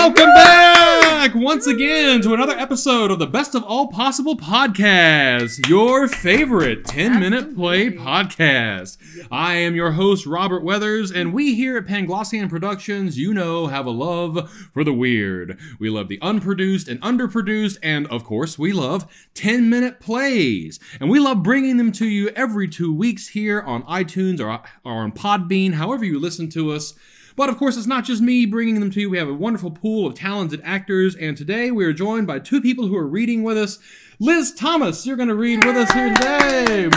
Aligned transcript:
Welcome 0.00 0.32
back 0.32 1.34
once 1.34 1.66
again 1.66 2.22
to 2.22 2.32
another 2.32 2.58
episode 2.58 3.10
of 3.10 3.18
the 3.18 3.26
Best 3.26 3.54
of 3.54 3.62
All 3.62 3.88
Possible 3.88 4.34
podcast, 4.34 5.68
your 5.68 6.08
favorite 6.08 6.86
10 6.86 7.20
minute 7.20 7.54
play 7.54 7.90
podcast. 7.90 8.96
I 9.30 9.56
am 9.56 9.74
your 9.74 9.92
host, 9.92 10.24
Robert 10.24 10.64
Weathers, 10.64 11.12
and 11.12 11.34
we 11.34 11.54
here 11.54 11.76
at 11.76 11.84
Panglossian 11.84 12.48
Productions, 12.48 13.18
you 13.18 13.34
know, 13.34 13.66
have 13.66 13.84
a 13.84 13.90
love 13.90 14.50
for 14.72 14.84
the 14.84 14.94
weird. 14.94 15.58
We 15.78 15.90
love 15.90 16.08
the 16.08 16.18
unproduced 16.22 16.88
and 16.88 16.98
underproduced, 17.02 17.76
and 17.82 18.06
of 18.06 18.24
course, 18.24 18.58
we 18.58 18.72
love 18.72 19.06
10 19.34 19.68
minute 19.68 20.00
plays. 20.00 20.80
And 20.98 21.10
we 21.10 21.20
love 21.20 21.42
bringing 21.42 21.76
them 21.76 21.92
to 21.92 22.06
you 22.06 22.30
every 22.30 22.68
two 22.68 22.90
weeks 22.90 23.28
here 23.28 23.60
on 23.60 23.82
iTunes 23.82 24.40
or, 24.40 24.62
or 24.82 25.02
on 25.02 25.12
Podbean, 25.12 25.74
however 25.74 26.06
you 26.06 26.18
listen 26.18 26.48
to 26.52 26.72
us. 26.72 26.94
But 27.40 27.48
of 27.48 27.56
course, 27.56 27.78
it's 27.78 27.86
not 27.86 28.04
just 28.04 28.20
me 28.20 28.44
bringing 28.44 28.80
them 28.80 28.90
to 28.90 29.00
you. 29.00 29.08
We 29.08 29.16
have 29.16 29.30
a 29.30 29.32
wonderful 29.32 29.70
pool 29.70 30.06
of 30.06 30.12
talented 30.12 30.60
actors, 30.62 31.16
and 31.16 31.38
today 31.38 31.70
we 31.70 31.86
are 31.86 31.92
joined 31.94 32.26
by 32.26 32.38
two 32.38 32.60
people 32.60 32.86
who 32.86 32.94
are 32.94 33.06
reading 33.06 33.42
with 33.42 33.56
us. 33.56 33.78
Liz 34.18 34.52
Thomas, 34.52 35.06
you're 35.06 35.16
going 35.16 35.30
to 35.30 35.34
read 35.34 35.64
with 35.64 35.74
us 35.74 35.90
here 35.90 36.14
today. 36.14 36.90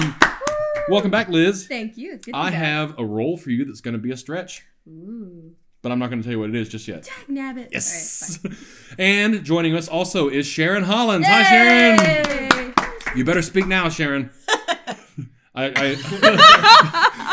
Welcome 0.89 1.11
back, 1.11 1.29
Liz. 1.29 1.66
Thank 1.66 1.95
you. 1.95 2.16
It's 2.16 2.25
good 2.25 2.35
I 2.35 2.49
have 2.49 2.99
a 2.99 3.05
role 3.05 3.38
for 3.38 3.52
you 3.52 3.63
that's 3.63 3.79
going 3.79 3.93
to 3.93 4.02
be 4.02 4.11
a 4.11 4.17
stretch, 4.17 4.63
Ooh. 4.85 5.53
but 5.81 5.93
I'm 5.93 5.99
not 5.99 6.09
going 6.09 6.21
to 6.21 6.25
tell 6.25 6.33
you 6.33 6.41
what 6.41 6.49
it 6.49 6.55
is 6.57 6.67
just 6.67 6.89
yet. 6.89 7.03
Dag 7.03 7.27
nabbit. 7.30 7.69
Yes. 7.71 8.41
Right, 8.44 8.53
and 8.99 9.45
joining 9.45 9.77
us 9.77 9.88
also 9.88 10.27
is 10.27 10.45
Sharon 10.45 10.83
Hollins. 10.83 11.25
fine. 11.25 11.45
Hi, 11.45 12.03
Sharon. 12.25 12.73
You 13.16 13.23
better 13.23 13.41
speak 13.41 13.66
now, 13.66 13.88
Sharon. 13.88 14.30
I, 15.55 15.71
I 15.75 17.33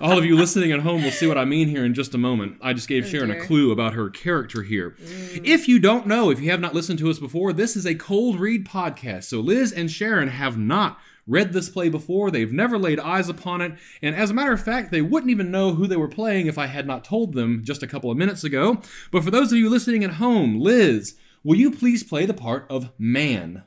all 0.00 0.18
of 0.18 0.24
you 0.24 0.36
listening 0.36 0.72
at 0.72 0.80
home 0.80 1.02
will 1.02 1.10
see 1.10 1.26
what 1.26 1.38
I 1.38 1.44
mean 1.44 1.68
here 1.68 1.84
in 1.84 1.94
just 1.94 2.14
a 2.14 2.18
moment. 2.18 2.56
I 2.60 2.72
just 2.72 2.88
gave 2.88 3.04
Oh, 3.04 3.08
Sharon 3.08 3.30
a 3.30 3.40
clue 3.40 3.70
about 3.70 3.94
her 3.94 4.10
character 4.10 4.62
here. 4.62 4.96
Mm. 5.02 5.44
If 5.44 5.68
you 5.68 5.78
don't 5.78 6.06
know, 6.06 6.30
if 6.30 6.40
you 6.40 6.50
have 6.50 6.60
not 6.60 6.74
listened 6.74 6.98
to 7.00 7.10
us 7.10 7.18
before, 7.18 7.52
this 7.52 7.76
is 7.76 7.86
a 7.86 7.94
cold 7.94 8.40
read 8.40 8.66
podcast. 8.66 9.24
So 9.24 9.40
Liz 9.40 9.72
and 9.72 9.90
Sharon 9.90 10.28
have 10.28 10.56
not 10.58 10.98
read 11.26 11.52
this 11.52 11.68
play 11.68 11.88
before. 11.88 12.30
They've 12.30 12.52
never 12.52 12.78
laid 12.78 12.98
eyes 12.98 13.28
upon 13.28 13.60
it, 13.60 13.72
and 14.02 14.16
as 14.16 14.30
a 14.30 14.34
matter 14.34 14.52
of 14.52 14.62
fact, 14.62 14.90
they 14.90 15.02
wouldn't 15.02 15.30
even 15.30 15.50
know 15.50 15.74
who 15.74 15.86
they 15.86 15.96
were 15.96 16.08
playing 16.08 16.46
if 16.46 16.58
I 16.58 16.66
had 16.66 16.86
not 16.86 17.04
told 17.04 17.34
them 17.34 17.62
just 17.62 17.82
a 17.82 17.86
couple 17.86 18.10
of 18.10 18.16
minutes 18.16 18.42
ago. 18.42 18.80
But 19.12 19.22
for 19.22 19.30
those 19.30 19.52
of 19.52 19.58
you 19.58 19.68
listening 19.70 20.02
at 20.02 20.14
home, 20.14 20.58
Liz, 20.58 21.16
will 21.44 21.56
you 21.56 21.70
please 21.70 22.02
play 22.02 22.26
the 22.26 22.34
part 22.34 22.66
of 22.68 22.90
man? 22.98 23.62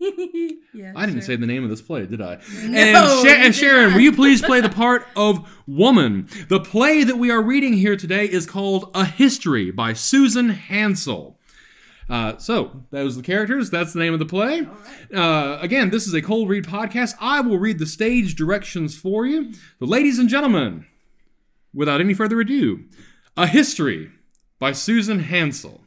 yeah, 0.72 0.92
I 0.94 1.06
didn't 1.06 1.20
sure. 1.20 1.26
say 1.26 1.36
the 1.36 1.46
name 1.46 1.64
of 1.64 1.70
this 1.70 1.82
play, 1.82 2.06
did 2.06 2.20
I? 2.20 2.38
No, 2.64 2.78
and, 2.78 3.26
Sha- 3.26 3.34
and 3.34 3.54
Sharon, 3.54 3.94
will 3.94 4.00
you 4.00 4.12
please 4.12 4.40
play 4.40 4.60
the 4.60 4.68
part 4.84 5.06
of 5.16 5.48
woman? 5.66 6.28
The 6.48 6.60
play 6.60 7.02
that 7.02 7.16
we 7.16 7.30
are 7.30 7.42
reading 7.42 7.72
here 7.72 7.96
today 7.96 8.26
is 8.26 8.46
called 8.46 8.90
A 8.94 9.04
History 9.04 9.70
by 9.72 9.94
Susan 9.94 10.50
Hansel. 10.50 11.36
Uh, 12.08 12.38
so, 12.38 12.84
those 12.90 13.16
are 13.16 13.20
the 13.20 13.26
characters. 13.26 13.70
That's 13.70 13.92
the 13.92 13.98
name 13.98 14.12
of 14.12 14.18
the 14.18 14.24
play. 14.24 14.66
Uh, 15.12 15.58
again, 15.60 15.90
this 15.90 16.06
is 16.06 16.14
a 16.14 16.22
cold 16.22 16.48
read 16.48 16.64
podcast. 16.64 17.14
I 17.20 17.40
will 17.40 17.58
read 17.58 17.78
the 17.78 17.86
stage 17.86 18.34
directions 18.34 18.96
for 18.96 19.26
you. 19.26 19.52
The 19.78 19.86
ladies 19.86 20.18
and 20.18 20.28
gentlemen, 20.28 20.86
without 21.74 22.00
any 22.00 22.14
further 22.14 22.40
ado, 22.40 22.84
A 23.36 23.46
History 23.46 24.10
by 24.58 24.72
Susan 24.72 25.18
Hansel. 25.20 25.82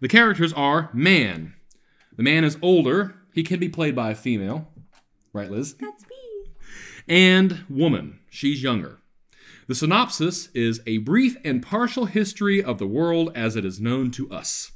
The 0.00 0.08
characters 0.08 0.52
are 0.52 0.90
man. 0.92 1.54
The 2.20 2.24
man 2.24 2.44
is 2.44 2.58
older. 2.60 3.14
He 3.32 3.42
can 3.42 3.58
be 3.58 3.70
played 3.70 3.96
by 3.96 4.10
a 4.10 4.14
female. 4.14 4.68
Right, 5.32 5.50
Liz? 5.50 5.72
That's 5.80 6.02
me. 6.02 6.52
And 7.08 7.64
woman. 7.70 8.18
She's 8.28 8.62
younger. 8.62 8.98
The 9.68 9.74
synopsis 9.74 10.50
is 10.52 10.82
a 10.86 10.98
brief 10.98 11.38
and 11.46 11.62
partial 11.62 12.04
history 12.04 12.62
of 12.62 12.76
the 12.76 12.86
world 12.86 13.32
as 13.34 13.56
it 13.56 13.64
is 13.64 13.80
known 13.80 14.10
to 14.10 14.30
us. 14.30 14.72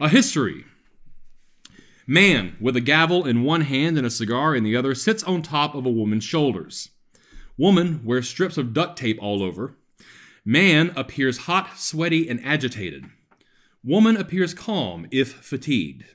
A 0.00 0.08
history. 0.08 0.64
Man, 2.06 2.56
with 2.58 2.74
a 2.76 2.80
gavel 2.80 3.26
in 3.26 3.42
one 3.42 3.60
hand 3.60 3.98
and 3.98 4.06
a 4.06 4.10
cigar 4.10 4.56
in 4.56 4.64
the 4.64 4.76
other, 4.76 4.94
sits 4.94 5.22
on 5.24 5.42
top 5.42 5.74
of 5.74 5.84
a 5.84 5.90
woman's 5.90 6.24
shoulders. 6.24 6.88
Woman 7.58 8.00
wears 8.02 8.26
strips 8.26 8.56
of 8.56 8.72
duct 8.72 8.96
tape 8.96 9.18
all 9.20 9.42
over. 9.42 9.76
Man 10.42 10.94
appears 10.96 11.36
hot, 11.36 11.76
sweaty, 11.78 12.30
and 12.30 12.42
agitated. 12.42 13.10
Woman 13.86 14.16
appears 14.16 14.52
calm, 14.52 15.06
if 15.12 15.32
fatigued. 15.32 16.06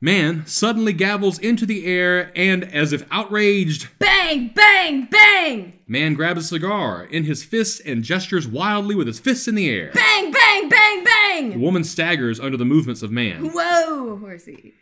Man 0.00 0.44
suddenly 0.46 0.92
gavels 0.92 1.38
into 1.40 1.64
the 1.64 1.86
air 1.86 2.32
and, 2.34 2.64
as 2.64 2.92
if 2.92 3.06
outraged, 3.08 3.88
Bang! 4.00 4.48
Bang! 4.48 5.06
Bang! 5.06 5.78
man 5.86 6.14
grabs 6.14 6.40
a 6.40 6.48
cigar 6.48 7.04
in 7.04 7.22
his 7.22 7.44
fists 7.44 7.78
and 7.78 8.02
gestures 8.02 8.48
wildly 8.48 8.96
with 8.96 9.06
his 9.06 9.20
fists 9.20 9.46
in 9.46 9.54
the 9.54 9.70
air. 9.70 9.92
Bang! 9.94 10.32
Bang! 10.32 10.68
Bang! 10.68 11.04
The 11.04 11.10
Bang! 11.52 11.60
woman 11.60 11.84
staggers 11.84 12.40
under 12.40 12.56
the 12.56 12.64
movements 12.64 13.02
of 13.02 13.12
man. 13.12 13.52
Whoa, 13.52 14.16
horsey. 14.16 14.74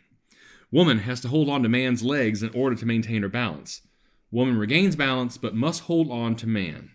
Woman 0.71 0.99
has 0.99 1.21
to 1.21 1.27
hold 1.27 1.49
on 1.49 1.61
to 1.61 1.69
man's 1.69 2.01
legs 2.01 2.41
in 2.41 2.49
order 2.49 2.75
to 2.75 2.85
maintain 2.87 3.21
her 3.21 3.29
balance. 3.29 3.81
Woman 4.31 4.57
regains 4.57 4.95
balance 4.95 5.37
but 5.37 5.53
must 5.53 5.81
hold 5.81 6.09
on 6.09 6.35
to 6.37 6.47
man. 6.47 6.89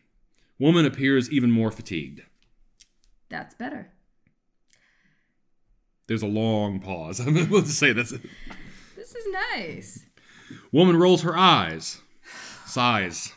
Woman 0.59 0.85
appears 0.85 1.31
even 1.31 1.53
more 1.53 1.71
fatigued. 1.71 2.23
That's 3.29 3.55
better. 3.55 3.93
There's 6.09 6.23
a 6.23 6.27
long 6.27 6.81
pause. 6.81 7.21
I'm 7.27 7.37
able 7.37 7.63
to 7.63 7.69
say 7.69 7.93
this. 7.93 8.11
This 8.97 9.15
is 9.15 9.27
nice. 9.55 10.05
Woman 10.73 10.97
rolls 10.97 11.23
her 11.23 11.37
eyes, 11.37 12.01
sighs. 12.67 13.33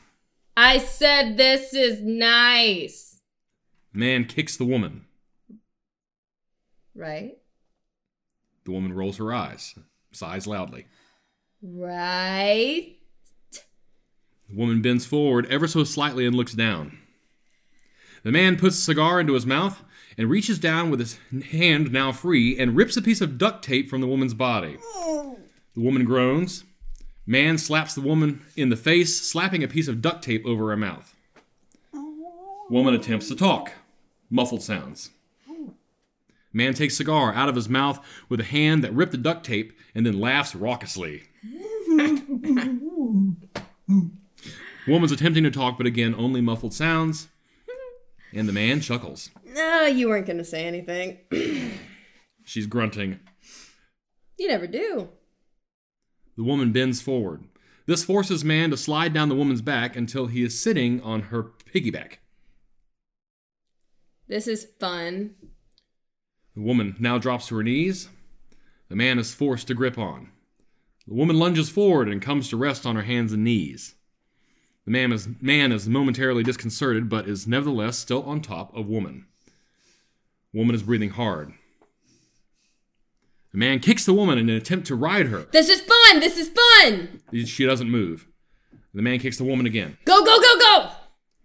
I 0.58 0.80
said 0.80 1.38
this 1.38 1.74
is 1.74 2.02
nice. 2.02 3.22
Man 3.94 4.26
kicks 4.26 4.56
the 4.58 4.66
woman. 4.66 5.06
Right? 6.96 7.38
The 8.64 8.72
woman 8.72 8.94
rolls 8.94 9.18
her 9.18 9.34
eyes, 9.34 9.76
sighs 10.12 10.48
loudly. 10.48 10.88
Right? 11.62 12.96
The 14.50 14.56
woman 14.56 14.82
bends 14.82 15.06
forward 15.06 15.46
ever 15.48 15.68
so 15.68 15.84
slightly 15.84 16.26
and 16.26 16.36
looks 16.36 16.54
down. 16.54 16.98
The 18.24 18.32
man 18.32 18.58
puts 18.58 18.78
a 18.78 18.82
cigar 18.82 19.20
into 19.20 19.34
his 19.34 19.46
mouth 19.46 19.82
and 20.18 20.30
reaches 20.30 20.60
down 20.60 20.90
with 20.90 21.00
his 21.00 21.18
hand 21.52 21.92
now 21.92 22.12
free 22.12 22.58
and 22.58 22.76
rips 22.76 22.98
a 22.98 23.02
piece 23.02 23.22
of 23.22 23.38
duct 23.38 23.64
tape 23.64 23.90
from 23.90 24.02
the 24.02 24.08
woman's 24.08 24.34
body. 24.34 24.78
The 25.74 25.82
woman 25.82 26.06
groans. 26.06 26.66
Man 27.26 27.58
slaps 27.58 27.94
the 27.96 28.02
woman 28.02 28.42
in 28.58 28.70
the 28.70 28.76
face, 28.76 29.22
slapping 29.22 29.64
a 29.64 29.68
piece 29.68 29.88
of 29.88 30.02
duct 30.02 30.24
tape 30.24 30.46
over 30.46 30.70
her 30.70 30.78
mouth. 30.78 31.16
Woman 32.70 32.94
attempts 32.94 33.28
to 33.30 33.36
talk. 33.36 33.72
Muffled 34.30 34.64
sounds. 34.64 35.12
Man 36.54 36.74
takes 36.74 36.98
cigar 36.98 37.34
out 37.34 37.48
of 37.48 37.56
his 37.56 37.70
mouth 37.70 38.06
with 38.28 38.42
a 38.42 38.46
hand 38.46 38.84
that 38.84 38.94
ripped 38.94 39.14
the 39.14 39.18
duct 39.18 39.46
tape 39.46 39.78
and 39.96 40.06
then 40.06 40.20
laughs 40.20 40.54
raucously. 40.56 41.24
Woman's 44.88 45.12
attempting 45.12 45.44
to 45.44 45.52
talk, 45.52 45.78
but 45.78 45.86
again, 45.86 46.16
only 46.18 46.42
muffled 46.42 46.74
sounds. 46.74 47.28
And 48.34 48.48
the 48.48 48.54
man 48.54 48.80
chuckles. 48.80 49.30
No, 49.46 49.86
you 49.86 50.10
weren't 50.10 50.26
going 50.26 50.38
to 50.38 50.46
say 50.46 50.66
anything. 50.66 51.20
She's 52.46 52.66
grunting. 52.66 53.20
You 54.38 54.48
never 54.48 54.68
do. 54.68 55.10
The 56.38 56.44
woman 56.44 56.72
bends 56.72 57.02
forward. 57.02 57.44
This 57.86 58.04
forces 58.04 58.44
man 58.44 58.70
to 58.72 58.78
slide 58.78 59.14
down 59.14 59.30
the 59.30 59.36
woman's 59.36 59.62
back 59.62 59.96
until 59.96 60.28
he 60.28 60.44
is 60.44 60.60
sitting 60.60 61.02
on 61.02 61.24
her 61.24 61.44
piggyback. 61.44 62.14
This 64.28 64.48
is 64.48 64.68
fun. 64.80 65.36
The 66.56 66.62
woman 66.62 66.96
now 67.00 67.18
drops 67.18 67.48
to 67.48 67.56
her 67.58 67.64
knees. 67.64 68.08
The 68.88 68.96
man 68.96 69.20
is 69.20 69.34
forced 69.34 69.68
to 69.68 69.74
grip 69.74 69.98
on. 69.98 70.30
The 71.08 71.14
woman 71.14 71.38
lunges 71.38 71.70
forward 71.70 72.08
and 72.08 72.22
comes 72.22 72.50
to 72.50 72.58
rest 72.58 72.86
on 72.86 72.96
her 72.96 73.02
hands 73.02 73.34
and 73.34 73.44
knees. 73.44 73.96
The 74.92 74.98
man 74.98 75.14
is, 75.14 75.30
man 75.40 75.72
is 75.72 75.88
momentarily 75.88 76.44
disconcerted, 76.44 77.08
but 77.08 77.26
is 77.26 77.48
nevertheless 77.48 77.98
still 77.98 78.24
on 78.24 78.42
top 78.42 78.76
of 78.76 78.90
woman. 78.90 79.26
Woman 80.52 80.76
is 80.76 80.84
breathing 80.84 81.12
hard. 81.12 81.54
The 83.54 83.58
man 83.58 83.80
kicks 83.80 84.06
the 84.06 84.14
woman 84.14 84.38
in 84.38 84.50
an 84.50 84.58
attempt 84.58 84.88
to 84.88 84.96
ride 84.96 85.28
her. 85.28 85.48
This 85.54 85.70
is 85.70 85.80
fun. 85.80 86.20
This 86.20 86.38
is 86.38 86.50
fun. 86.50 87.22
She 87.46 87.66
doesn't 87.66 87.90
move. 87.90 88.28
The 88.94 89.02
man 89.02 89.20
kicks 89.20 89.38
the 89.38 89.46
woman 89.46 89.66
again. 89.66 89.98
Go, 90.04 90.26
go, 90.26 90.42
go, 90.42 90.60
go. 90.60 90.90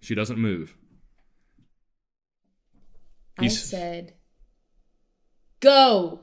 She 0.00 0.16
doesn't 0.16 0.40
move. 0.40 0.76
I 3.38 3.46
said, 3.46 4.14
go. 5.60 6.18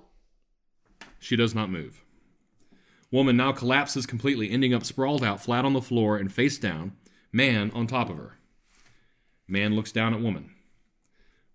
She 1.20 1.38
does 1.38 1.56
not 1.56 1.70
move. 1.70 2.04
Woman 3.12 3.38
now 3.38 3.54
collapses 3.54 4.06
completely, 4.06 4.52
ending 4.52 4.74
up 4.74 4.84
sprawled 4.84 5.24
out 5.24 5.40
flat 5.40 5.64
on 5.64 5.72
the 5.72 5.82
floor 5.82 6.18
and 6.18 6.30
face 6.30 6.58
down, 6.58 6.98
man 7.34 7.72
on 7.72 7.88
top 7.88 8.10
of 8.10 8.18
her. 8.18 8.38
Man 9.48 9.76
looks 9.76 9.92
down 9.92 10.14
at 10.14 10.22
woman. 10.22 10.52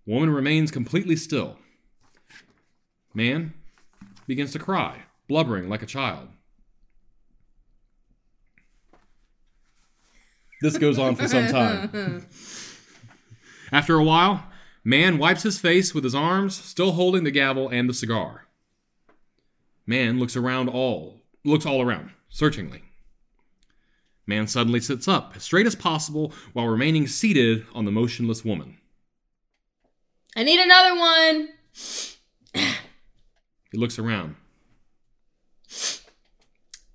Woman 0.05 0.31
remains 0.31 0.71
completely 0.71 1.17
still. 1.17 1.57
Man 3.15 3.55
begins 4.27 4.53
to 4.53 4.59
cry, 4.59 5.05
blubbering 5.29 5.71
like 5.71 5.83
a 5.83 5.87
child. 5.87 6.29
This 10.61 10.77
goes 10.77 10.99
on 10.99 11.15
for 11.15 11.29
some 11.29 11.47
time. 11.47 12.27
After 13.73 13.95
a 13.95 14.05
while, 14.05 14.45
Man 14.85 15.19
wipes 15.19 15.43
his 15.43 15.59
face 15.59 15.95
with 15.95 16.05
his 16.05 16.15
arms, 16.15 16.57
still 16.57 16.93
holding 16.93 17.25
the 17.25 17.31
gavel 17.31 17.69
and 17.69 17.89
the 17.89 17.95
cigar. 17.95 18.47
Man 19.87 20.19
looks 20.19 20.35
around 20.37 20.69
all 20.69 21.21
looks 21.45 21.67
all 21.67 21.83
around, 21.83 22.11
searchingly. 22.31 22.83
Man 24.29 24.47
suddenly 24.47 24.79
sits 24.79 25.09
up, 25.09 25.33
as 25.37 25.43
straight 25.43 25.67
as 25.67 25.75
possible, 25.75 26.35
while 26.53 26.67
remaining 26.67 27.07
seated 27.07 27.65
on 27.75 27.87
the 27.87 27.91
motionless 27.91 28.45
woman. 28.45 28.77
I 30.37 30.43
need 30.43 30.61
another 30.61 30.95
one. 30.95 31.49
He 33.73 33.79
looks 33.79 33.99
around. 33.99 34.37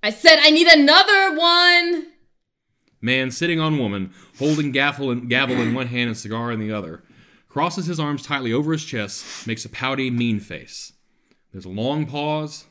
I 0.00 0.10
said 0.10 0.38
I 0.40 0.50
need 0.50 0.68
another 0.68 1.36
one. 1.36 2.06
Man 3.00 3.32
sitting 3.32 3.58
on 3.58 3.78
woman, 3.78 4.14
holding 4.38 4.70
gavel, 4.70 5.10
and, 5.10 5.28
gavel 5.28 5.56
in 5.56 5.74
one 5.74 5.88
hand 5.88 6.10
and 6.10 6.16
cigar 6.16 6.52
in 6.52 6.60
the 6.60 6.70
other, 6.70 7.02
crosses 7.48 7.86
his 7.86 7.98
arms 7.98 8.22
tightly 8.22 8.52
over 8.52 8.70
his 8.70 8.84
chest, 8.84 9.44
makes 9.44 9.64
a 9.64 9.68
pouty, 9.68 10.08
mean 10.08 10.38
face. 10.38 10.92
There's 11.52 11.64
a 11.64 11.68
long 11.68 12.06
pause, 12.06 12.66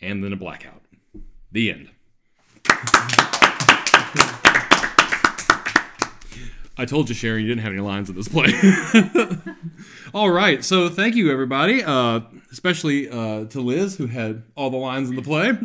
and 0.00 0.22
then 0.22 0.32
a 0.32 0.36
blackout. 0.36 0.82
The 1.50 1.72
end. 1.72 3.27
I 6.80 6.84
told 6.84 7.08
you, 7.08 7.14
Sharon, 7.14 7.42
you 7.42 7.48
didn't 7.48 7.62
have 7.62 7.72
any 7.72 7.82
lines 7.82 8.08
in 8.08 8.14
this 8.14 8.28
play. 8.28 8.52
all 10.14 10.30
right, 10.30 10.64
so 10.64 10.88
thank 10.88 11.16
you, 11.16 11.32
everybody, 11.32 11.82
uh, 11.82 12.20
especially 12.52 13.08
uh, 13.08 13.46
to 13.46 13.60
Liz, 13.60 13.96
who 13.96 14.06
had 14.06 14.44
all 14.54 14.70
the 14.70 14.76
lines 14.76 15.10
in 15.10 15.16
the 15.16 15.22
play. 15.22 15.58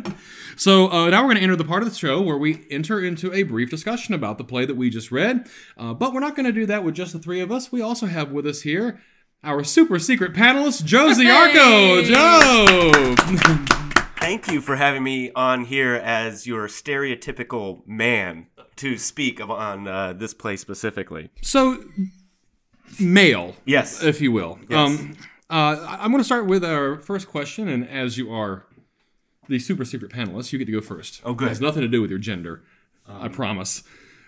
So 0.56 0.90
uh, 0.90 1.10
now 1.10 1.20
we're 1.22 1.28
going 1.28 1.36
to 1.36 1.42
enter 1.42 1.54
the 1.54 1.64
part 1.64 1.84
of 1.84 1.88
the 1.88 1.94
show 1.94 2.20
where 2.20 2.36
we 2.36 2.66
enter 2.68 3.00
into 3.00 3.32
a 3.32 3.44
brief 3.44 3.70
discussion 3.70 4.12
about 4.12 4.38
the 4.38 4.44
play 4.44 4.66
that 4.66 4.76
we 4.76 4.90
just 4.90 5.12
read. 5.12 5.48
Uh, 5.78 5.94
but 5.94 6.12
we're 6.12 6.20
not 6.20 6.34
going 6.34 6.46
to 6.46 6.52
do 6.52 6.66
that 6.66 6.82
with 6.82 6.94
just 6.94 7.12
the 7.12 7.20
three 7.20 7.40
of 7.40 7.52
us. 7.52 7.70
We 7.70 7.80
also 7.80 8.06
have 8.06 8.32
with 8.32 8.46
us 8.46 8.62
here 8.62 9.00
our 9.44 9.62
super 9.62 9.98
secret 9.98 10.32
panelist, 10.32 10.84
Josie 10.84 11.30
Arco. 11.30 12.02
Hey. 12.02 12.04
Joe! 12.04 13.74
Thank 14.24 14.50
you 14.50 14.62
for 14.62 14.74
having 14.74 15.02
me 15.02 15.30
on 15.32 15.66
here 15.66 15.96
as 15.96 16.46
your 16.46 16.66
stereotypical 16.66 17.86
man 17.86 18.46
to 18.76 18.96
speak 18.96 19.38
on 19.38 19.86
uh, 19.86 20.14
this 20.14 20.32
play 20.32 20.56
specifically. 20.56 21.28
so, 21.42 21.84
male. 22.98 23.54
Yes. 23.66 24.02
if 24.02 24.22
you 24.22 24.32
will. 24.32 24.58
Yes. 24.66 24.98
Um, 24.98 25.16
uh, 25.50 25.98
I'm 26.00 26.10
going 26.10 26.22
to 26.22 26.24
start 26.24 26.46
with 26.46 26.64
our 26.64 26.98
first 27.00 27.28
question, 27.28 27.68
and 27.68 27.86
as 27.86 28.16
you 28.16 28.32
are 28.32 28.64
the 29.50 29.58
super 29.58 29.84
secret 29.84 30.10
panelist, 30.10 30.54
you 30.54 30.58
get 30.58 30.64
to 30.64 30.72
go 30.72 30.80
first. 30.80 31.20
Oh, 31.22 31.34
good. 31.34 31.44
It 31.44 31.48
has 31.50 31.60
nothing 31.60 31.82
to 31.82 31.88
do 31.88 32.00
with 32.00 32.08
your 32.08 32.18
gender, 32.18 32.64
I 33.06 33.28
promise. 33.28 33.82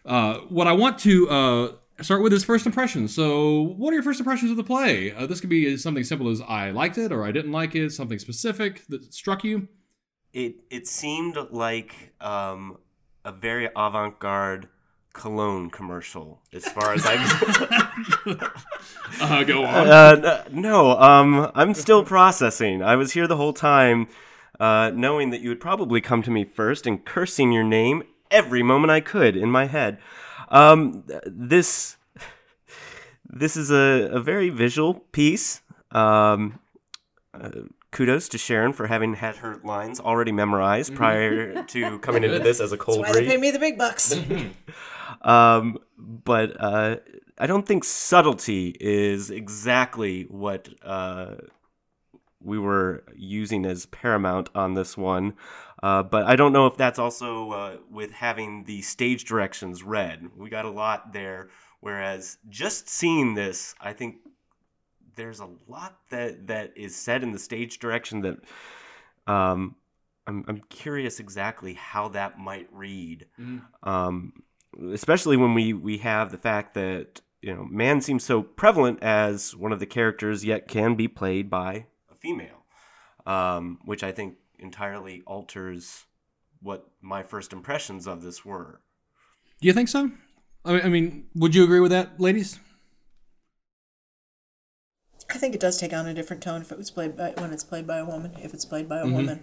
Uh, 0.04 0.40
what 0.50 0.66
I 0.66 0.72
want 0.72 0.98
to 1.00 1.30
uh, 1.30 1.72
start 2.02 2.22
with 2.22 2.34
is 2.34 2.44
first 2.44 2.66
impressions. 2.66 3.14
So, 3.14 3.62
what 3.62 3.92
are 3.92 3.94
your 3.94 4.02
first 4.02 4.20
impressions 4.20 4.50
of 4.50 4.58
the 4.58 4.62
play? 4.62 5.12
Uh, 5.12 5.24
this 5.24 5.40
could 5.40 5.48
be 5.48 5.74
something 5.78 6.04
simple 6.04 6.28
as 6.28 6.42
I 6.42 6.70
liked 6.70 6.98
it 6.98 7.12
or 7.12 7.24
I 7.24 7.32
didn't 7.32 7.52
like 7.52 7.74
it, 7.74 7.92
something 7.92 8.18
specific 8.18 8.86
that 8.88 9.14
struck 9.14 9.42
you. 9.42 9.68
It 10.36 10.56
it 10.68 10.86
seemed 10.86 11.38
like 11.50 12.12
um, 12.20 12.76
a 13.24 13.32
very 13.32 13.70
avant-garde 13.74 14.68
cologne 15.14 15.70
commercial, 15.70 16.42
as 16.52 16.66
far 16.68 16.92
as 16.92 17.04
I. 17.06 18.50
Uh, 19.20 19.44
go 19.44 19.64
on. 19.64 19.88
uh, 19.88 20.44
no, 20.52 20.90
um, 20.98 21.50
I'm 21.54 21.72
still 21.72 22.04
processing. 22.04 22.82
I 22.82 22.96
was 22.96 23.12
here 23.12 23.26
the 23.26 23.36
whole 23.36 23.54
time, 23.54 24.08
uh, 24.60 24.90
knowing 24.92 25.30
that 25.30 25.40
you 25.40 25.48
would 25.48 25.60
probably 25.60 26.02
come 26.02 26.22
to 26.24 26.30
me 26.30 26.44
first 26.44 26.86
and 26.86 27.02
cursing 27.02 27.50
your 27.50 27.64
name 27.64 28.02
every 28.30 28.62
moment 28.62 28.90
I 28.90 29.00
could 29.00 29.36
in 29.36 29.50
my 29.50 29.64
head. 29.66 29.98
Um, 30.50 31.04
th- 31.08 31.22
this 31.26 31.96
this 33.24 33.56
is 33.56 33.70
a, 33.70 34.10
a 34.12 34.20
very 34.20 34.50
visual 34.50 34.94
piece. 35.12 35.62
Um, 35.92 36.58
uh, 37.32 37.50
kudos 37.96 38.28
to 38.28 38.36
Sharon 38.36 38.74
for 38.74 38.86
having 38.88 39.14
had 39.14 39.36
her 39.36 39.58
lines 39.64 40.00
already 40.00 40.30
memorized 40.30 40.94
prior 40.94 41.62
to 41.62 41.98
coming 42.00 42.24
into 42.24 42.38
this 42.38 42.60
as 42.60 42.70
a 42.70 42.76
cold 42.76 43.00
Why 43.00 43.12
they 43.12 43.20
read. 43.20 43.30
pay 43.30 43.36
me 43.38 43.50
the 43.50 43.58
big 43.58 43.78
bucks? 43.78 44.14
Um, 45.22 45.78
but 45.96 46.60
uh, 46.60 46.96
I 47.38 47.46
don't 47.46 47.66
think 47.66 47.84
subtlety 47.84 48.76
is 48.78 49.30
exactly 49.30 50.24
what 50.24 50.68
uh, 50.82 51.36
we 52.42 52.58
were 52.58 53.04
using 53.14 53.64
as 53.64 53.86
paramount 53.86 54.50
on 54.54 54.74
this 54.74 54.96
one. 54.96 55.34
Uh, 55.82 56.02
but 56.02 56.26
I 56.26 56.36
don't 56.36 56.52
know 56.52 56.66
if 56.66 56.76
that's 56.76 56.98
also 56.98 57.50
uh, 57.50 57.76
with 57.90 58.12
having 58.12 58.64
the 58.64 58.82
stage 58.82 59.24
directions 59.24 59.82
read. 59.82 60.28
We 60.36 60.50
got 60.50 60.64
a 60.64 60.70
lot 60.70 61.12
there. 61.12 61.48
Whereas 61.80 62.38
just 62.48 62.88
seeing 62.88 63.34
this, 63.34 63.74
I 63.80 63.92
think 63.92 64.16
there's 65.16 65.40
a 65.40 65.48
lot 65.66 65.98
that, 66.10 66.46
that 66.46 66.72
is 66.76 66.94
said 66.94 67.22
in 67.22 67.32
the 67.32 67.38
stage 67.38 67.78
direction 67.78 68.20
that 68.20 68.38
um, 69.26 69.76
I'm, 70.26 70.44
I'm 70.46 70.62
curious 70.68 71.18
exactly 71.18 71.74
how 71.74 72.08
that 72.08 72.38
might 72.38 72.68
read 72.70 73.26
um, 73.82 74.32
especially 74.92 75.36
when 75.36 75.54
we 75.54 75.72
we 75.72 75.98
have 75.98 76.30
the 76.30 76.38
fact 76.38 76.74
that 76.74 77.20
you 77.42 77.54
know 77.54 77.64
man 77.64 78.00
seems 78.00 78.24
so 78.24 78.42
prevalent 78.42 79.02
as 79.02 79.56
one 79.56 79.72
of 79.72 79.80
the 79.80 79.86
characters 79.86 80.44
yet 80.44 80.68
can 80.68 80.94
be 80.94 81.08
played 81.08 81.50
by 81.50 81.86
a 82.10 82.14
female 82.14 82.64
um, 83.26 83.78
which 83.84 84.04
i 84.04 84.12
think 84.12 84.36
entirely 84.58 85.22
alters 85.26 86.04
what 86.60 86.88
my 87.00 87.22
first 87.22 87.52
impressions 87.52 88.06
of 88.06 88.22
this 88.22 88.44
were 88.44 88.80
Do 89.60 89.68
you 89.68 89.72
think 89.72 89.88
so? 89.88 90.10
I 90.64 90.88
mean, 90.88 91.28
would 91.36 91.54
you 91.54 91.62
agree 91.62 91.78
with 91.78 91.92
that, 91.92 92.20
ladies? 92.20 92.58
I 95.36 95.38
think 95.38 95.54
it 95.54 95.60
does 95.60 95.76
take 95.76 95.92
on 95.92 96.06
a 96.06 96.14
different 96.14 96.42
tone 96.42 96.62
if 96.62 96.72
it 96.72 96.78
was 96.78 96.90
played 96.90 97.14
by 97.14 97.34
when 97.36 97.52
it's 97.52 97.62
played 97.62 97.86
by 97.86 97.98
a 97.98 98.06
woman. 98.06 98.34
If 98.42 98.54
it's 98.54 98.64
played 98.64 98.88
by 98.88 99.00
a 99.00 99.04
mm-hmm. 99.04 99.12
woman, 99.12 99.42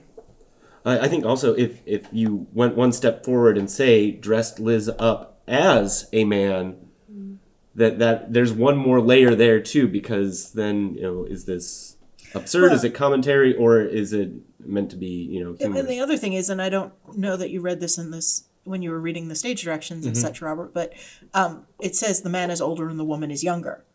I, 0.84 1.02
I 1.02 1.08
think 1.08 1.24
also 1.24 1.54
if 1.54 1.82
if 1.86 2.08
you 2.12 2.48
went 2.52 2.76
one 2.76 2.92
step 2.92 3.24
forward 3.24 3.60
and 3.60 3.70
say 3.70 4.10
dressed 4.10 4.60
Liz 4.60 4.90
up 4.98 5.40
as 5.48 6.10
a 6.12 6.24
man, 6.24 6.78
mm-hmm. 7.12 7.36
that 7.76 8.00
that 8.00 8.34
there's 8.34 8.52
one 8.52 8.76
more 8.76 9.00
layer 9.02 9.36
there 9.36 9.62
too 9.62 9.88
because 9.88 10.54
then 10.54 10.96
you 10.96 11.04
know 11.04 11.26
is 11.26 11.46
this 11.46 11.98
absurd? 12.34 12.74
is 12.74 12.84
it 12.84 12.96
commentary 12.96 13.56
or 13.56 13.80
is 13.80 14.14
it 14.14 14.32
meant 14.66 14.90
to 14.90 14.96
be 14.96 15.06
you 15.30 15.44
know? 15.44 15.56
and 15.60 15.88
the 15.88 16.00
other 16.00 16.18
thing 16.18 16.34
is, 16.34 16.50
and 16.50 16.60
I 16.60 16.70
don't 16.70 16.92
know 17.16 17.38
that 17.38 17.52
you 17.52 17.62
read 17.62 17.80
this 17.80 18.00
in 18.00 18.10
this 18.10 18.46
when 18.64 18.82
you 18.82 18.90
were 18.90 19.00
reading 19.00 19.28
the 19.28 19.36
stage 19.36 19.62
directions 19.62 20.08
and 20.08 20.16
mm-hmm. 20.16 20.26
such, 20.26 20.42
Robert, 20.42 20.74
but 20.74 20.94
um, 21.36 21.68
it 21.80 21.96
says 21.96 22.24
the 22.24 22.32
man 22.32 22.50
is 22.50 22.62
older 22.62 22.90
and 22.90 23.00
the 23.00 23.06
woman 23.06 23.30
is 23.30 23.44
younger, 23.44 23.86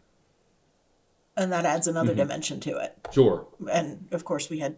and 1.38 1.52
that 1.52 1.64
adds 1.64 1.86
another 1.86 2.14
dimension 2.14 2.58
to 2.60 2.76
it. 2.78 3.08
Sure. 3.12 3.46
And 3.70 4.08
of 4.10 4.24
course, 4.24 4.50
we 4.50 4.58
had 4.58 4.76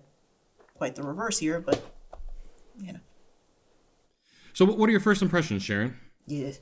quite 0.75 0.95
the 0.95 1.03
reverse 1.03 1.39
here, 1.39 1.59
but 1.59 1.83
you 2.79 2.93
know, 2.93 3.01
So, 4.53 4.67
what 4.67 4.89
are 4.89 4.93
your 4.93 5.01
first 5.01 5.23
impressions, 5.23 5.63
Sharon? 5.63 5.97
yeah. 6.27 6.53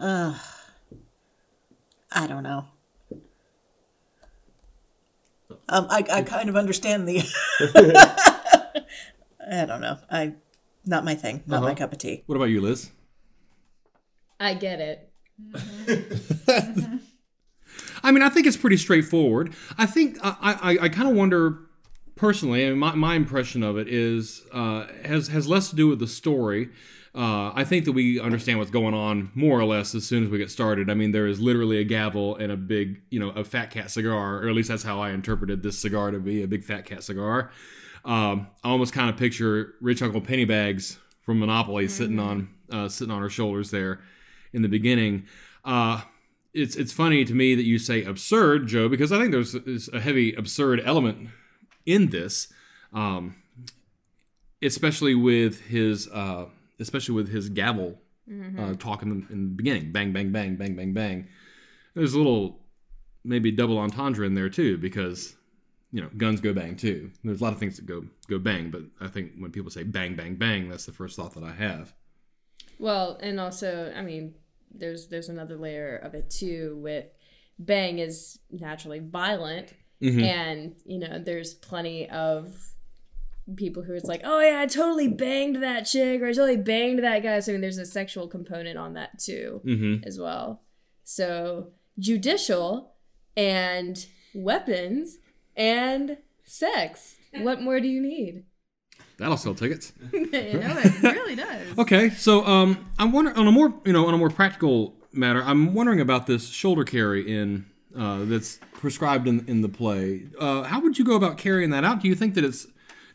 Uh, 0.00 0.34
I 2.10 2.26
don't 2.26 2.42
know. 2.42 2.64
Um, 5.68 5.86
I, 5.90 6.02
I 6.10 6.22
kind 6.22 6.48
of 6.48 6.56
understand 6.56 7.06
the. 7.06 7.22
I 9.48 9.66
don't 9.66 9.80
know. 9.80 9.98
I, 10.10 10.34
not 10.84 11.04
my 11.04 11.14
thing. 11.14 11.42
Not 11.46 11.62
my 11.62 11.74
cup 11.74 11.92
of 11.92 11.98
tea. 11.98 12.22
What 12.26 12.36
about 12.36 12.46
you, 12.46 12.60
Liz? 12.62 12.90
I 14.40 14.54
get 14.54 14.80
it. 14.80 15.12
I 18.06 18.12
mean, 18.12 18.22
I 18.22 18.28
think 18.28 18.46
it's 18.46 18.56
pretty 18.56 18.76
straightforward. 18.76 19.52
I 19.76 19.84
think 19.84 20.16
I, 20.22 20.36
I, 20.40 20.78
I 20.84 20.88
kind 20.88 21.08
of 21.08 21.16
wonder 21.16 21.58
personally, 22.14 22.62
and 22.64 22.78
my, 22.78 22.94
my 22.94 23.16
impression 23.16 23.64
of 23.64 23.76
it 23.76 23.88
is 23.88 24.42
uh, 24.52 24.86
has 25.04 25.26
has 25.28 25.48
less 25.48 25.70
to 25.70 25.76
do 25.76 25.88
with 25.88 25.98
the 25.98 26.06
story. 26.06 26.68
Uh, 27.16 27.50
I 27.52 27.64
think 27.64 27.84
that 27.86 27.92
we 27.92 28.20
understand 28.20 28.60
what's 28.60 28.70
going 28.70 28.94
on 28.94 29.32
more 29.34 29.58
or 29.58 29.64
less 29.64 29.92
as 29.94 30.06
soon 30.06 30.22
as 30.22 30.28
we 30.28 30.38
get 30.38 30.52
started. 30.52 30.88
I 30.88 30.94
mean, 30.94 31.10
there 31.10 31.26
is 31.26 31.40
literally 31.40 31.78
a 31.78 31.84
gavel 31.84 32.36
and 32.36 32.52
a 32.52 32.56
big, 32.56 33.00
you 33.10 33.18
know, 33.18 33.30
a 33.30 33.42
fat 33.42 33.70
cat 33.70 33.90
cigar, 33.90 34.36
or 34.36 34.48
at 34.48 34.54
least 34.54 34.68
that's 34.68 34.84
how 34.84 35.00
I 35.00 35.10
interpreted 35.10 35.62
this 35.62 35.76
cigar 35.76 36.12
to 36.12 36.20
be 36.20 36.44
a 36.44 36.46
big 36.46 36.62
fat 36.62 36.84
cat 36.84 37.02
cigar. 37.02 37.50
Um, 38.04 38.46
I 38.62 38.68
almost 38.68 38.92
kind 38.92 39.10
of 39.10 39.16
picture 39.16 39.74
rich 39.80 40.00
Uncle 40.00 40.20
Pennybags 40.20 40.98
from 41.22 41.40
Monopoly 41.40 41.88
sitting 41.88 42.20
on 42.20 42.50
uh, 42.70 42.88
sitting 42.88 43.12
on 43.12 43.20
her 43.20 43.30
shoulders 43.30 43.72
there 43.72 44.00
in 44.52 44.62
the 44.62 44.68
beginning. 44.68 45.26
Uh, 45.64 46.02
it's 46.56 46.74
it's 46.74 46.92
funny 46.92 47.24
to 47.24 47.34
me 47.34 47.54
that 47.54 47.64
you 47.64 47.78
say 47.78 48.02
absurd, 48.02 48.66
Joe, 48.66 48.88
because 48.88 49.12
I 49.12 49.18
think 49.18 49.30
there's, 49.30 49.88
a 49.92 50.00
heavy 50.00 50.32
absurd 50.32 50.80
element 50.84 51.28
in 51.84 52.08
this, 52.08 52.52
um, 52.94 53.36
especially 54.62 55.14
with 55.14 55.60
his 55.60 56.08
uh, 56.08 56.46
especially 56.80 57.14
with 57.14 57.28
his 57.28 57.50
gavel 57.50 57.98
uh, 58.58 58.74
talk 58.74 59.02
in 59.02 59.10
the, 59.10 59.32
in 59.32 59.50
the 59.50 59.54
beginning, 59.54 59.92
bang 59.92 60.12
bang 60.12 60.32
bang 60.32 60.56
bang 60.56 60.74
bang 60.74 60.92
bang. 60.94 61.28
There's 61.94 62.14
a 62.14 62.18
little 62.18 62.60
maybe 63.22 63.50
double 63.50 63.78
entendre 63.78 64.26
in 64.26 64.34
there 64.34 64.48
too, 64.48 64.78
because 64.78 65.36
you 65.92 66.00
know 66.00 66.08
guns 66.16 66.40
go 66.40 66.54
bang 66.54 66.74
too. 66.74 67.10
There's 67.22 67.42
a 67.42 67.44
lot 67.44 67.52
of 67.52 67.58
things 67.58 67.76
that 67.76 67.84
go 67.84 68.06
go 68.28 68.38
bang, 68.38 68.70
but 68.70 68.82
I 68.98 69.08
think 69.08 69.32
when 69.38 69.52
people 69.52 69.70
say 69.70 69.82
bang 69.82 70.16
bang 70.16 70.36
bang, 70.36 70.70
that's 70.70 70.86
the 70.86 70.92
first 70.92 71.16
thought 71.16 71.34
that 71.34 71.44
I 71.44 71.52
have. 71.52 71.92
Well, 72.78 73.18
and 73.22 73.40
also, 73.40 73.92
I 73.96 74.02
mean, 74.02 74.34
there's 74.74 75.08
there's 75.08 75.28
another 75.28 75.56
layer 75.56 75.96
of 75.96 76.14
it 76.14 76.30
too 76.30 76.78
with 76.82 77.06
bang 77.58 77.98
is 77.98 78.38
naturally 78.50 78.98
violent, 79.00 79.72
Mhm. 80.02 80.22
and 80.22 80.76
you 80.84 80.98
know 80.98 81.18
there's 81.18 81.54
plenty 81.54 82.08
of 82.10 82.54
people 83.56 83.82
who 83.84 83.92
it's 83.94 84.06
like, 84.06 84.22
oh 84.24 84.40
yeah, 84.40 84.60
I 84.60 84.66
totally 84.66 85.06
banged 85.08 85.62
that 85.62 85.82
chick 85.86 86.20
or 86.20 86.26
I 86.26 86.32
totally 86.32 86.56
banged 86.56 86.98
that 87.04 87.22
guy. 87.22 87.38
So 87.40 87.52
I 87.52 87.54
mean, 87.54 87.60
there's 87.60 87.78
a 87.78 87.86
sexual 87.86 88.26
component 88.28 88.76
on 88.76 88.94
that 88.94 89.18
too 89.20 89.60
Mhm. 89.64 90.04
as 90.04 90.18
well. 90.18 90.62
So 91.04 91.72
judicial 91.98 92.94
and 93.36 94.04
weapons 94.34 95.18
and 95.56 96.18
sex. 96.44 97.16
What 97.38 97.60
more 97.62 97.80
do 97.80 97.88
you 97.88 98.00
need? 98.00 98.44
That'll 99.18 99.36
sell 99.36 99.54
tickets. 99.54 99.92
you 100.12 100.26
know, 100.30 100.76
it 100.78 101.02
really 101.02 101.34
does. 101.36 101.78
Okay, 101.78 102.10
so 102.10 102.44
um, 102.44 102.90
I'm 102.98 103.12
wondering 103.12 103.36
on 103.36 103.46
a 103.46 103.52
more 103.52 103.72
you 103.84 103.92
know 103.92 104.06
on 104.06 104.14
a 104.14 104.18
more 104.18 104.30
practical 104.30 104.94
matter. 105.12 105.42
I'm 105.42 105.72
wondering 105.74 106.00
about 106.00 106.26
this 106.26 106.48
shoulder 106.48 106.84
carry 106.84 107.22
in 107.34 107.66
uh, 107.96 108.24
that's 108.24 108.58
prescribed 108.74 109.26
in 109.26 109.44
in 109.48 109.62
the 109.62 109.68
play. 109.70 110.26
Uh, 110.38 110.64
how 110.64 110.80
would 110.80 110.98
you 110.98 111.04
go 111.04 111.16
about 111.16 111.38
carrying 111.38 111.70
that 111.70 111.82
out? 111.84 112.02
Do 112.02 112.08
you 112.08 112.14
think 112.14 112.34
that 112.34 112.44
it's 112.44 112.66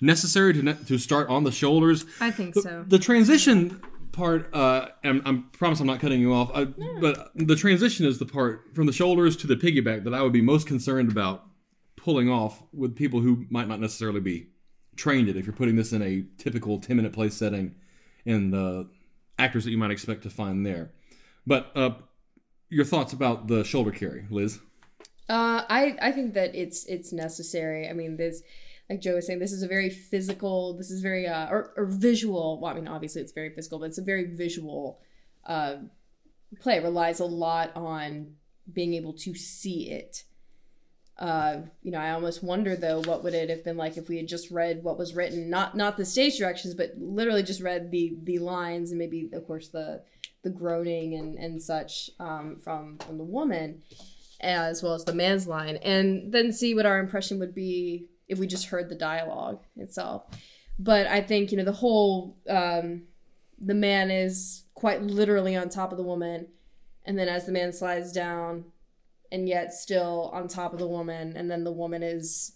necessary 0.01 0.53
to 0.53 0.63
ne- 0.63 0.83
to 0.87 0.97
start 0.97 1.29
on 1.29 1.43
the 1.43 1.51
shoulders? 1.51 2.05
I 2.19 2.31
think 2.31 2.55
The, 2.55 2.61
so. 2.61 2.85
the 2.87 2.97
transition 2.97 3.79
part, 4.11 4.49
uh, 4.53 4.87
and 5.03 5.21
I 5.25 5.41
promise 5.53 5.79
I'm 5.79 5.87
not 5.87 5.99
cutting 5.99 6.19
you 6.19 6.33
off, 6.33 6.49
I, 6.53 6.65
but 6.99 7.29
the 7.35 7.55
transition 7.55 8.05
is 8.05 8.17
the 8.19 8.25
part 8.25 8.67
from 8.73 8.85
the 8.87 8.91
shoulders 8.91 9.37
to 9.37 9.47
the 9.47 9.55
piggyback 9.55 10.03
that 10.03 10.13
I 10.13 10.21
would 10.21 10.33
be 10.33 10.41
most 10.41 10.67
concerned 10.67 11.11
about 11.11 11.45
pulling 11.95 12.29
off 12.29 12.63
with 12.73 12.95
people 12.95 13.21
who 13.21 13.45
might 13.49 13.67
not 13.67 13.79
necessarily 13.79 14.19
be 14.19 14.47
trained 15.01 15.27
it. 15.27 15.35
If 15.35 15.45
you're 15.45 15.55
putting 15.55 15.75
this 15.75 15.91
in 15.93 16.01
a 16.01 16.23
typical 16.37 16.79
10 16.79 16.95
minute 16.95 17.11
play 17.11 17.29
setting, 17.29 17.75
and 18.25 18.53
the 18.53 18.87
actors 19.39 19.63
that 19.65 19.71
you 19.71 19.77
might 19.77 19.89
expect 19.89 20.21
to 20.23 20.29
find 20.29 20.63
there, 20.63 20.91
but 21.47 21.71
uh, 21.75 21.95
your 22.69 22.85
thoughts 22.85 23.11
about 23.11 23.47
the 23.47 23.63
shoulder 23.63 23.91
carry, 23.91 24.25
Liz? 24.29 24.59
Uh, 25.27 25.63
I 25.69 25.97
I 26.01 26.11
think 26.11 26.35
that 26.35 26.53
it's 26.53 26.85
it's 26.85 27.11
necessary. 27.11 27.89
I 27.89 27.93
mean, 27.93 28.17
this 28.17 28.43
like 28.89 29.01
Joe 29.01 29.15
was 29.15 29.25
saying, 29.25 29.39
this 29.39 29.53
is 29.53 29.63
a 29.63 29.67
very 29.67 29.89
physical. 29.89 30.77
This 30.77 30.91
is 30.91 31.01
very 31.01 31.27
uh 31.27 31.47
or, 31.49 31.73
or 31.75 31.85
visual. 31.85 32.59
Well, 32.59 32.71
I 32.71 32.75
mean, 32.75 32.87
obviously 32.87 33.21
it's 33.21 33.31
very 33.31 33.49
physical, 33.49 33.79
but 33.79 33.85
it's 33.85 33.97
a 33.97 34.03
very 34.03 34.35
visual 34.35 34.99
uh, 35.45 35.77
play. 36.59 36.77
It 36.77 36.83
relies 36.83 37.19
a 37.19 37.25
lot 37.25 37.75
on 37.75 38.35
being 38.71 38.93
able 38.93 39.13
to 39.13 39.33
see 39.33 39.89
it. 39.89 40.23
Uh, 41.21 41.61
you 41.83 41.91
know, 41.91 41.99
I 41.99 42.13
almost 42.13 42.41
wonder 42.41 42.75
though, 42.75 43.01
what 43.01 43.23
would 43.23 43.35
it 43.35 43.51
have 43.51 43.63
been 43.63 43.77
like 43.77 43.95
if 43.95 44.09
we 44.09 44.17
had 44.17 44.27
just 44.27 44.49
read 44.49 44.83
what 44.83 44.97
was 44.97 45.13
written, 45.13 45.51
not 45.51 45.77
not 45.77 45.95
the 45.95 46.03
stage 46.03 46.39
directions, 46.39 46.73
but 46.73 46.93
literally 46.97 47.43
just 47.43 47.61
read 47.61 47.91
the 47.91 48.17
the 48.23 48.39
lines 48.39 48.89
and 48.89 48.97
maybe, 48.97 49.29
of 49.31 49.45
course, 49.45 49.67
the 49.67 50.01
the 50.41 50.49
groaning 50.49 51.13
and 51.13 51.37
and 51.37 51.61
such 51.61 52.09
um, 52.19 52.57
from 52.57 52.97
from 52.97 53.19
the 53.19 53.23
woman 53.23 53.83
as 54.39 54.81
well 54.81 54.95
as 54.95 55.05
the 55.05 55.13
man's 55.13 55.45
line, 55.45 55.75
and 55.83 56.31
then 56.31 56.51
see 56.51 56.73
what 56.73 56.87
our 56.87 56.97
impression 56.97 57.37
would 57.37 57.53
be 57.53 58.07
if 58.27 58.39
we 58.39 58.47
just 58.47 58.65
heard 58.65 58.89
the 58.89 58.95
dialogue 58.95 59.63
itself. 59.77 60.23
But 60.79 61.05
I 61.05 61.21
think 61.21 61.51
you 61.51 61.57
know 61.59 61.63
the 61.63 61.71
whole 61.71 62.35
um, 62.49 63.03
the 63.59 63.75
man 63.75 64.09
is 64.09 64.63
quite 64.73 65.03
literally 65.03 65.55
on 65.55 65.69
top 65.69 65.91
of 65.91 65.99
the 65.99 66.03
woman, 66.03 66.47
and 67.05 67.19
then 67.19 67.29
as 67.29 67.45
the 67.45 67.51
man 67.51 67.71
slides 67.71 68.11
down, 68.11 68.65
and 69.31 69.47
yet 69.47 69.73
still 69.73 70.29
on 70.33 70.47
top 70.47 70.73
of 70.73 70.79
the 70.79 70.87
woman, 70.87 71.35
and 71.37 71.49
then 71.49 71.63
the 71.63 71.71
woman 71.71 72.03
is 72.03 72.53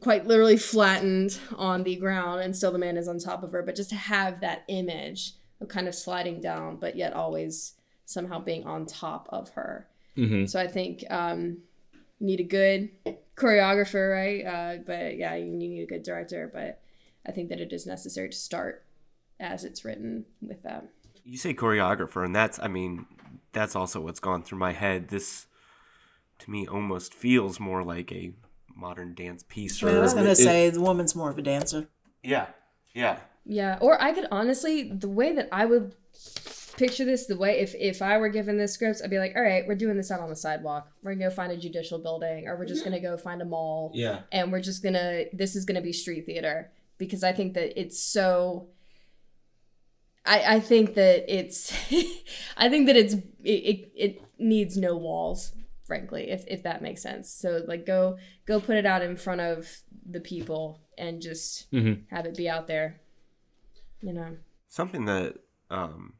quite 0.00 0.26
literally 0.26 0.56
flattened 0.56 1.38
on 1.56 1.82
the 1.84 1.96
ground, 1.96 2.40
and 2.40 2.56
still 2.56 2.72
the 2.72 2.78
man 2.78 2.96
is 2.96 3.08
on 3.08 3.18
top 3.18 3.42
of 3.42 3.52
her. 3.52 3.62
But 3.62 3.76
just 3.76 3.90
to 3.90 3.96
have 3.96 4.40
that 4.40 4.64
image 4.68 5.34
of 5.60 5.68
kind 5.68 5.86
of 5.86 5.94
sliding 5.94 6.40
down, 6.40 6.76
but 6.76 6.96
yet 6.96 7.12
always 7.12 7.74
somehow 8.04 8.40
being 8.40 8.64
on 8.64 8.84
top 8.86 9.28
of 9.30 9.50
her. 9.50 9.86
Mm-hmm. 10.16 10.46
So 10.46 10.60
I 10.60 10.66
think 10.66 11.04
um, 11.08 11.58
you 12.18 12.26
need 12.26 12.40
a 12.40 12.44
good 12.44 12.90
choreographer, 13.36 14.12
right? 14.12 14.44
Uh, 14.44 14.82
but 14.84 15.16
yeah, 15.16 15.34
you 15.36 15.52
need 15.52 15.82
a 15.82 15.86
good 15.86 16.02
director. 16.02 16.50
But 16.52 16.80
I 17.26 17.32
think 17.32 17.48
that 17.50 17.60
it 17.60 17.72
is 17.72 17.86
necessary 17.86 18.28
to 18.30 18.36
start 18.36 18.84
as 19.38 19.64
it's 19.64 19.84
written 19.84 20.24
with 20.40 20.62
them. 20.62 20.88
You 21.24 21.38
say 21.38 21.54
choreographer, 21.54 22.24
and 22.24 22.34
that's, 22.34 22.58
I 22.58 22.68
mean, 22.68 23.06
that's 23.52 23.76
also 23.76 24.00
what's 24.00 24.20
gone 24.20 24.42
through 24.42 24.58
my 24.58 24.72
head. 24.72 25.08
This, 25.08 25.46
to 26.42 26.50
me, 26.50 26.66
almost 26.66 27.14
feels 27.14 27.58
more 27.60 27.82
like 27.82 28.12
a 28.12 28.32
modern 28.74 29.14
dance 29.14 29.44
piece. 29.48 29.82
I 29.82 29.98
was 29.98 30.14
gonna 30.14 30.30
it- 30.30 30.36
say 30.36 30.70
the 30.70 30.80
woman's 30.80 31.14
more 31.14 31.30
of 31.30 31.38
a 31.38 31.42
dancer. 31.42 31.88
yeah, 32.22 32.46
yeah. 32.94 33.18
Yeah, 33.44 33.76
or 33.80 34.00
I 34.00 34.12
could 34.12 34.26
honestly, 34.30 34.92
the 34.92 35.08
way 35.08 35.34
that 35.34 35.48
I 35.50 35.64
would 35.66 35.96
picture 36.76 37.04
this, 37.04 37.26
the 37.26 37.36
way 37.36 37.58
if 37.58 37.74
if 37.74 38.00
I 38.00 38.16
were 38.18 38.28
given 38.28 38.56
this 38.56 38.72
script, 38.74 39.00
I'd 39.02 39.10
be 39.10 39.18
like, 39.18 39.32
all 39.34 39.42
right, 39.42 39.66
we're 39.66 39.74
doing 39.74 39.96
this 39.96 40.12
out 40.12 40.20
on 40.20 40.28
the 40.28 40.36
sidewalk. 40.36 40.88
We're 41.02 41.14
gonna 41.14 41.28
go 41.28 41.34
find 41.34 41.50
a 41.50 41.56
judicial 41.56 41.98
building, 41.98 42.46
or 42.46 42.56
we're 42.56 42.66
just 42.66 42.84
gonna 42.84 43.00
go 43.00 43.16
find 43.16 43.42
a 43.42 43.44
mall. 43.44 43.90
Yeah. 43.94 44.20
and 44.30 44.52
we're 44.52 44.60
just 44.60 44.80
gonna 44.82 45.24
this 45.32 45.56
is 45.56 45.64
gonna 45.64 45.80
be 45.82 45.92
street 45.92 46.24
theater 46.24 46.70
because 46.98 47.24
I 47.24 47.32
think 47.32 47.54
that 47.54 47.78
it's 47.80 48.00
so 48.00 48.68
I 50.24 50.54
I 50.56 50.60
think 50.60 50.94
that 50.94 51.24
it's 51.32 51.72
I 52.56 52.68
think 52.68 52.86
that 52.86 52.96
it's 52.96 53.14
it, 53.14 53.24
it, 53.42 53.92
it 53.96 54.22
needs 54.38 54.76
no 54.76 54.96
walls 54.96 55.52
frankly 55.92 56.30
if 56.30 56.42
if 56.46 56.62
that 56.62 56.80
makes 56.80 57.02
sense 57.02 57.30
so 57.30 57.62
like 57.68 57.84
go 57.84 58.16
go 58.46 58.58
put 58.58 58.76
it 58.76 58.86
out 58.86 59.02
in 59.02 59.14
front 59.14 59.42
of 59.42 59.56
the 60.08 60.20
people 60.20 60.80
and 60.96 61.20
just 61.20 61.70
Mhm. 61.70 62.04
have 62.08 62.24
it 62.24 62.34
be 62.34 62.48
out 62.48 62.66
there 62.66 63.00
you 64.00 64.12
know 64.14 64.36
Something 64.68 65.04
that, 65.04 65.34
um, 65.68 66.14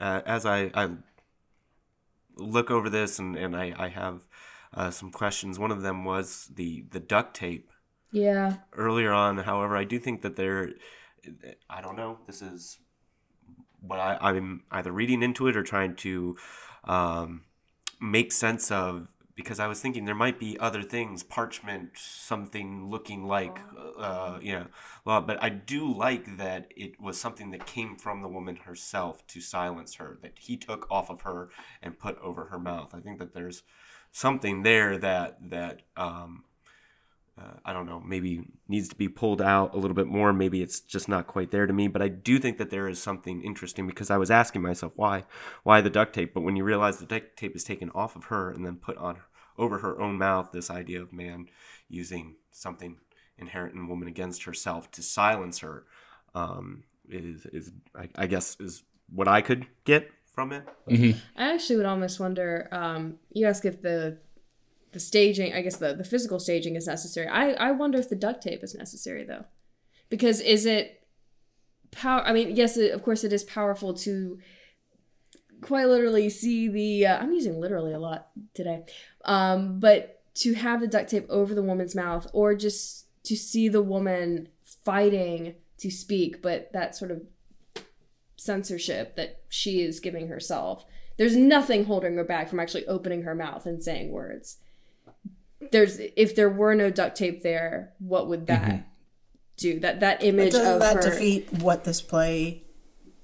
uh, 0.00 0.22
as 0.24 0.46
I, 0.46 0.70
I 0.74 0.88
look 2.36 2.70
over 2.70 2.88
this 2.88 3.18
and, 3.18 3.36
and 3.36 3.54
I, 3.54 3.74
I 3.76 3.88
have 3.88 4.22
uh, 4.72 4.90
some 4.90 5.10
questions, 5.10 5.58
one 5.58 5.70
of 5.70 5.82
them 5.82 6.06
was 6.06 6.50
the, 6.54 6.86
the 6.90 7.00
duct 7.00 7.36
tape 7.36 7.70
yeah 8.12 8.56
earlier 8.72 9.12
on. 9.12 9.36
However, 9.38 9.76
I 9.76 9.84
do 9.84 9.98
think 9.98 10.22
that 10.22 10.36
there, 10.36 10.70
I 11.68 11.82
don't 11.82 11.96
know, 11.96 12.18
this 12.26 12.40
is 12.40 12.78
what 13.80 13.98
I, 14.00 14.16
I'm 14.22 14.62
either 14.70 14.90
reading 14.90 15.22
into 15.22 15.46
it 15.48 15.54
or 15.56 15.62
trying 15.62 15.94
to 15.96 16.36
um, 16.84 17.42
make 18.00 18.32
sense 18.32 18.70
of. 18.70 19.08
Because 19.38 19.60
I 19.60 19.68
was 19.68 19.80
thinking 19.80 20.04
there 20.04 20.16
might 20.16 20.40
be 20.40 20.58
other 20.58 20.82
things, 20.82 21.22
parchment, 21.22 21.90
something 21.94 22.90
looking 22.90 23.24
like, 23.24 23.60
uh, 23.96 24.40
you 24.42 24.52
know, 24.52 24.66
law. 25.04 25.20
But 25.20 25.40
I 25.40 25.48
do 25.48 25.94
like 25.94 26.38
that 26.38 26.72
it 26.76 27.00
was 27.00 27.20
something 27.20 27.52
that 27.52 27.64
came 27.64 27.94
from 27.94 28.20
the 28.20 28.28
woman 28.28 28.56
herself 28.56 29.24
to 29.28 29.40
silence 29.40 29.94
her, 29.94 30.18
that 30.22 30.32
he 30.40 30.56
took 30.56 30.90
off 30.90 31.08
of 31.08 31.20
her 31.20 31.50
and 31.80 32.00
put 32.00 32.18
over 32.18 32.46
her 32.46 32.58
mouth. 32.58 32.92
I 32.92 32.98
think 32.98 33.20
that 33.20 33.32
there's 33.32 33.62
something 34.10 34.64
there 34.64 34.98
that 34.98 35.38
that 35.50 35.82
um, 35.96 36.42
uh, 37.38 37.52
I 37.64 37.72
don't 37.72 37.86
know, 37.86 38.00
maybe 38.00 38.42
needs 38.68 38.88
to 38.88 38.96
be 38.96 39.08
pulled 39.08 39.40
out 39.40 39.74
a 39.74 39.78
little 39.78 39.94
bit 39.94 40.06
more. 40.06 40.32
Maybe 40.32 40.62
it's 40.62 40.80
just 40.80 41.08
not 41.08 41.26
quite 41.26 41.50
there 41.50 41.66
to 41.66 41.72
me. 41.72 41.86
But 41.86 42.02
I 42.02 42.08
do 42.08 42.38
think 42.38 42.58
that 42.58 42.70
there 42.70 42.88
is 42.88 43.00
something 43.00 43.42
interesting 43.42 43.86
because 43.86 44.10
I 44.10 44.16
was 44.16 44.30
asking 44.30 44.62
myself 44.62 44.92
why, 44.96 45.24
why 45.62 45.80
the 45.80 45.90
duct 45.90 46.14
tape. 46.14 46.34
But 46.34 46.40
when 46.40 46.56
you 46.56 46.64
realize 46.64 46.98
the 46.98 47.06
duct 47.06 47.36
tape 47.36 47.54
is 47.54 47.64
taken 47.64 47.90
off 47.90 48.16
of 48.16 48.24
her 48.24 48.50
and 48.50 48.66
then 48.66 48.76
put 48.76 48.96
on 48.96 49.16
over 49.58 49.78
her 49.78 50.00
own 50.00 50.18
mouth, 50.18 50.52
this 50.52 50.70
idea 50.70 51.02
of 51.02 51.12
man 51.12 51.48
using 51.88 52.36
something 52.50 52.96
inherent 53.36 53.74
in 53.74 53.88
woman 53.88 54.08
against 54.08 54.44
herself 54.44 54.90
to 54.92 55.02
silence 55.02 55.58
her, 55.58 55.84
um, 56.34 56.84
is 57.08 57.46
is 57.46 57.72
I, 57.94 58.08
I 58.14 58.26
guess 58.26 58.56
is 58.60 58.82
what 59.12 59.28
I 59.28 59.40
could 59.40 59.66
get 59.84 60.10
from 60.34 60.52
it. 60.52 60.68
I 61.36 61.54
actually 61.54 61.76
would 61.76 61.86
almost 61.86 62.20
wonder. 62.20 62.68
Um, 62.70 63.18
you 63.32 63.46
ask 63.46 63.64
if 63.64 63.82
the 63.82 64.18
the 64.92 65.00
staging, 65.00 65.52
I 65.52 65.62
guess 65.62 65.76
the 65.76 65.94
the 65.94 66.04
physical 66.04 66.38
staging 66.38 66.76
is 66.76 66.86
necessary. 66.86 67.28
I 67.28 67.52
I 67.52 67.70
wonder 67.72 67.98
if 67.98 68.08
the 68.08 68.16
duct 68.16 68.42
tape 68.42 68.62
is 68.62 68.74
necessary 68.74 69.24
though, 69.24 69.44
because 70.08 70.40
is 70.40 70.66
it 70.66 71.06
power? 71.90 72.22
I 72.22 72.32
mean, 72.32 72.54
yes, 72.54 72.76
it, 72.76 72.92
of 72.92 73.02
course 73.02 73.24
it 73.24 73.32
is 73.32 73.44
powerful 73.44 73.94
to 73.94 74.38
quite 75.60 75.86
literally 75.86 76.30
see 76.30 76.68
the. 76.68 77.06
Uh, 77.06 77.18
I'm 77.18 77.32
using 77.32 77.60
literally 77.60 77.92
a 77.92 77.98
lot 77.98 78.28
today, 78.54 78.84
um, 79.24 79.80
but 79.80 80.22
to 80.36 80.54
have 80.54 80.80
the 80.80 80.86
duct 80.86 81.10
tape 81.10 81.26
over 81.28 81.54
the 81.54 81.62
woman's 81.62 81.94
mouth, 81.94 82.26
or 82.32 82.54
just 82.54 83.06
to 83.24 83.36
see 83.36 83.68
the 83.68 83.82
woman 83.82 84.48
fighting 84.84 85.54
to 85.78 85.90
speak, 85.90 86.42
but 86.42 86.72
that 86.72 86.96
sort 86.96 87.10
of 87.10 87.22
censorship 88.36 89.16
that 89.16 89.42
she 89.48 89.82
is 89.82 90.00
giving 90.00 90.28
herself. 90.28 90.84
There's 91.16 91.36
nothing 91.36 91.84
holding 91.84 92.16
her 92.16 92.24
back 92.24 92.48
from 92.48 92.60
actually 92.60 92.86
opening 92.86 93.22
her 93.22 93.34
mouth 93.34 93.66
and 93.66 93.82
saying 93.82 94.12
words. 94.12 94.58
There's 95.72 95.98
if 96.16 96.36
there 96.36 96.48
were 96.48 96.74
no 96.74 96.90
duct 96.90 97.16
tape 97.16 97.42
there, 97.42 97.92
what 97.98 98.28
would 98.28 98.46
that 98.46 98.86
do? 99.56 99.80
That 99.80 100.00
that 100.00 100.22
image 100.22 100.52
Doesn't 100.52 100.74
of 100.74 100.80
that 100.80 100.96
her. 100.96 101.10
defeat 101.10 101.52
what 101.54 101.82
this 101.82 102.00
play 102.00 102.64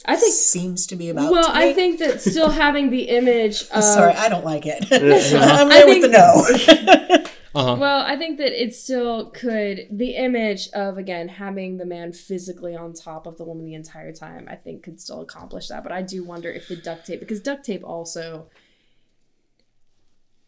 I 0.07 0.17
think. 0.17 0.35
seems 0.35 0.87
to 0.89 0.97
be 0.97 1.09
about? 1.09 1.31
Well, 1.33 1.45
to 1.49 1.55
I 1.57 1.73
think 1.73 1.99
that 2.01 2.21
still 2.21 2.51
having 2.65 2.91
the 2.91 3.05
image 3.09 3.63
of 3.71 3.83
Sorry, 3.83 4.13
I 4.13 4.29
don't 4.29 4.45
like 4.45 4.65
it. 4.67 4.85
I'm 4.93 5.69
I 5.69 5.75
there 5.75 5.87
with 5.87 6.03
the 6.03 6.09
no. 6.09 7.25
Uh-huh. 7.57 7.77
Well, 7.79 8.01
I 8.01 8.17
think 8.17 8.39
that 8.39 8.51
it 8.61 8.75
still 8.75 9.31
could. 9.31 9.87
The 9.89 10.17
image 10.17 10.69
of 10.71 10.99
again 10.99 11.29
having 11.29 11.77
the 11.77 11.87
man 11.87 12.13
physically 12.13 12.75
on 12.75 12.93
top 12.95 13.27
of 13.29 13.39
the 13.39 13.45
woman 13.45 13.65
the 13.65 13.75
entire 13.75 14.13
time, 14.13 14.49
I 14.51 14.57
think, 14.57 14.83
could 14.83 15.01
still 15.01 15.21
accomplish 15.21 15.69
that. 15.69 15.85
But 15.85 15.93
I 15.93 16.03
do 16.03 16.25
wonder 16.25 16.51
if 16.51 16.67
the 16.67 16.75
duct 16.75 17.07
tape, 17.07 17.21
because 17.21 17.39
duct 17.41 17.65
tape 17.65 17.85
also, 17.85 18.47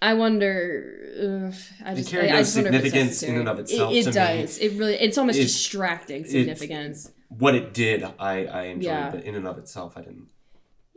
I 0.03 0.15
wonder. 0.15 1.53
Uh, 1.53 1.57
I 1.89 1.95
just, 1.95 2.11
carried 2.11 2.31
I, 2.31 2.33
no 2.33 2.39
I 2.39 2.43
just 2.43 2.57
wonder 2.57 2.71
if 2.71 2.75
it's 2.85 2.85
significance 2.93 3.23
in 3.23 3.37
and 3.37 3.49
of 3.49 3.59
itself 3.61 3.93
It, 3.93 3.95
to 3.95 3.99
it 4.01 4.07
me. 4.07 4.13
does. 4.13 4.59
It 4.59 4.73
really. 4.73 4.95
It's 4.95 5.17
almost 5.17 5.39
It's- 5.39 5.53
distracting 5.53 6.23
it's- 6.25 6.33
significance. 6.33 7.13
What 7.29 7.55
it 7.55 7.75
did, 7.75 8.05
I, 8.19 8.45
I 8.47 8.63
enjoyed, 8.65 8.85
Yeah. 8.85 9.11
but 9.11 9.25
in 9.25 9.35
and 9.35 9.47
of 9.47 9.59
itself, 9.59 9.97
I 9.97 10.01
didn't. 10.03 10.29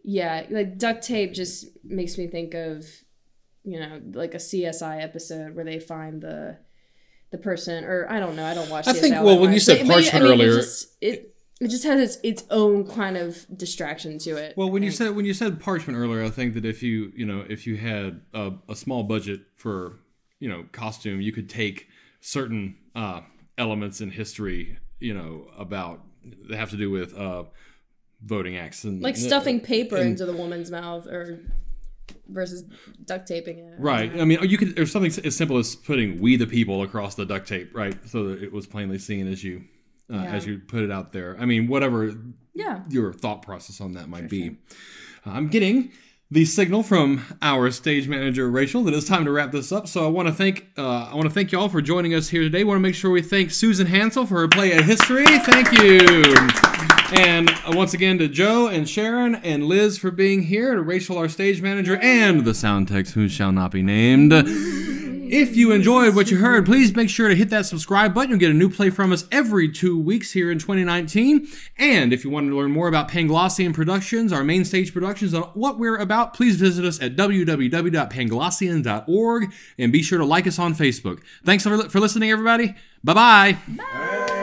Yeah, 0.04 0.46
like 0.50 0.78
duct 0.78 1.04
tape 1.04 1.34
just 1.34 1.68
makes 1.84 2.18
me 2.18 2.28
think 2.28 2.54
of, 2.54 2.86
you 3.64 3.80
know, 3.80 4.02
like 4.14 4.34
a 4.34 4.38
CSI 4.38 5.02
episode 5.04 5.56
where 5.56 5.66
they 5.66 5.80
find 5.80 6.22
the, 6.22 6.58
the 7.32 7.38
person, 7.38 7.84
or 7.84 8.08
I 8.10 8.20
don't 8.20 8.36
know, 8.36 8.46
I 8.46 8.54
don't 8.54 8.70
watch. 8.70 8.88
I 8.88 8.94
CSI 8.94 9.00
think- 9.02 9.16
well, 9.16 9.40
when 9.40 9.50
you 9.52 9.58
much, 9.58 9.64
said 9.64 9.80
but- 9.80 9.88
but, 9.88 9.94
parchment 9.94 10.26
I 10.26 10.30
mean, 10.30 10.34
earlier- 10.42 10.52
it 10.54 10.62
just, 10.62 10.88
it, 11.02 11.36
it 11.62 11.68
just 11.68 11.84
has 11.84 12.00
its, 12.00 12.18
its 12.42 12.44
own 12.52 12.88
kind 12.88 13.18
of 13.18 13.46
distraction 13.56 14.18
to 14.20 14.38
it. 14.38 14.54
Well, 14.56 14.70
when 14.72 14.82
you 14.82 14.92
said 14.92 15.14
when 15.16 15.26
you 15.26 15.34
said 15.34 15.60
parchment 15.60 16.00
earlier, 16.00 16.24
I 16.24 16.30
think 16.30 16.54
that 16.54 16.64
if 16.64 16.82
you 16.82 17.12
you 17.14 17.26
know 17.26 17.44
if 17.50 17.68
you 17.68 17.76
had 17.76 18.22
a, 18.34 18.54
a 18.70 18.76
small 18.78 19.04
budget 19.04 19.42
for 19.58 20.00
you 20.40 20.48
know 20.48 20.64
costume, 20.72 21.20
you 21.20 21.34
could 21.34 21.50
take 21.50 21.88
certain 22.22 22.78
uh, 22.96 23.20
elements 23.58 24.00
in 24.00 24.12
history, 24.12 24.78
you 25.02 25.14
know, 25.14 25.48
about 25.58 26.00
that 26.48 26.58
have 26.58 26.70
to 26.72 26.78
do 26.78 26.90
with 26.92 27.18
uh, 27.18 27.44
voting 28.24 28.58
acts 28.58 28.84
and 28.84 29.02
like 29.02 29.16
stuffing 29.18 29.60
paper 29.60 29.98
and- 29.98 30.12
into 30.12 30.26
the 30.26 30.34
woman's 30.34 30.70
mouth, 30.72 31.08
or 31.08 31.40
versus 32.28 32.64
duct 33.06 33.28
taping 33.28 33.60
it. 33.60 33.76
Right. 33.80 34.12
I 34.20 34.26
mean, 34.26 34.40
you 34.44 34.58
could. 34.58 34.76
There's 34.76 34.92
something 34.92 35.12
as 35.26 35.36
simple 35.36 35.58
as 35.58 35.76
putting 35.76 36.20
"We 36.20 36.36
the 36.36 36.48
People" 36.48 36.82
across 36.84 37.16
the 37.16 37.26
duct 37.26 37.48
tape, 37.48 37.76
right, 37.76 37.96
so 38.08 38.30
that 38.30 38.44
it 38.44 38.52
was 38.52 38.66
plainly 38.68 38.98
seen 39.00 39.28
as 39.32 39.44
you 39.44 39.64
uh, 40.12 40.16
Yeah. 40.16 40.24
as 40.36 40.46
you 40.46 40.60
put 40.60 40.82
it 40.84 40.92
out 40.92 41.12
there. 41.12 41.38
I 41.40 41.46
mean, 41.46 41.68
whatever 41.68 42.14
Yeah. 42.54 42.82
your 42.90 43.14
thought 43.14 43.42
process 43.44 43.80
on 43.80 43.94
that 43.94 44.10
might 44.10 44.28
be. 44.30 44.58
I'm 45.26 45.48
getting 45.50 45.92
the 46.32 46.46
signal 46.46 46.84
from 46.84 47.26
our 47.42 47.72
stage 47.72 48.08
manager 48.08 48.52
Rachel 48.52 48.84
that 48.84 48.94
it's 48.94 49.08
time 49.08 49.26
to 49.26 49.32
wrap 49.32 49.52
this 49.52 49.72
up. 49.72 49.88
So 49.88 50.06
I 50.06 50.10
want 50.10 50.28
to 50.28 50.34
thank 50.34 50.68
uh, 50.78 51.10
I 51.12 51.16
want 51.16 51.28
to 51.28 51.34
thank 51.34 51.52
y'all 51.52 51.70
for 51.70 51.82
joining 51.82 52.14
us 52.14 52.30
here 52.30 52.44
today. 52.44 52.64
want 52.64 52.76
to 52.76 52.82
make 52.82 52.94
sure 52.94 53.10
we 53.10 53.24
thank 53.24 53.50
Susan 53.50 53.88
Hansel 53.88 54.28
for 54.28 54.36
her 54.36 54.48
play 54.48 54.72
of 54.74 54.86
history. 54.86 55.26
Thank 55.26 55.72
you. 55.72 56.00
And 57.12 57.50
uh, 57.50 57.72
once 57.74 57.96
again 57.96 58.20
to 58.20 58.28
Joe 58.28 58.68
and 58.68 58.88
Sharon 58.88 59.36
and 59.36 59.66
Liz 59.66 59.98
for 59.98 60.12
being 60.12 60.44
here, 60.44 60.76
to 60.76 60.82
Rachel, 60.84 61.18
our 61.18 61.30
stage 61.30 61.64
manager, 61.64 61.98
and 61.98 62.46
the 62.46 62.54
sound 62.54 62.90
techs 62.90 63.14
who 63.14 63.28
shall 63.28 63.52
not 63.52 63.72
be 63.72 63.82
named. 63.82 64.32
If 65.32 65.56
you 65.56 65.72
enjoyed 65.72 66.16
what 66.16 66.32
you 66.32 66.38
heard, 66.38 66.66
please 66.66 66.96
make 66.96 67.08
sure 67.08 67.30
to 67.30 67.36
hit 67.36 67.52
that 67.52 67.68
subscribe 67.68 68.16
button. 68.16 68.32
You'll 68.32 68.40
get 68.40 68.50
a 68.50 68.56
new 68.56 68.68
play 68.68 68.90
from 68.90 69.12
us 69.12 69.26
every 69.32 69.72
two 69.72 69.96
weeks 69.96 70.32
here 70.32 70.52
in 70.52 70.58
2019. 70.58 71.48
And 71.78 72.12
if 72.12 72.24
you 72.24 72.32
want 72.32 72.50
to 72.50 72.58
learn 72.58 72.72
more 72.72 72.88
about 72.88 73.12
Panglossian 73.12 73.72
Productions, 73.72 74.34
our 74.34 74.44
main 74.44 74.66
stage 74.66 74.92
productions, 74.92 75.36
and 75.36 75.46
what 75.54 75.78
we're 75.78 75.98
about, 75.98 76.34
please 76.34 76.56
visit 76.56 76.84
us 76.84 77.00
at 77.00 77.16
www.panglossian.org 77.16 79.54
and 79.78 79.92
be 79.92 80.02
sure 80.02 80.18
to 80.18 80.26
like 80.26 80.48
us 80.48 80.58
on 80.58 80.74
Facebook. 80.74 81.22
Thanks 81.46 81.64
for, 81.64 81.78
for 81.90 82.00
listening, 82.00 82.32
everybody. 82.32 82.74
Bye-bye. 83.04 83.56
Bye. 83.68 84.39